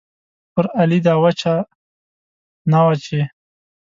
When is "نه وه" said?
2.71-2.93